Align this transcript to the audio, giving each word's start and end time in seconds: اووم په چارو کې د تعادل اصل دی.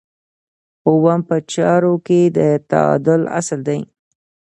اووم 0.87 1.19
په 1.27 1.35
چارو 1.51 1.93
کې 2.05 2.19
د 2.37 2.39
تعادل 2.69 3.21
اصل 3.39 3.59
دی. 3.67 3.79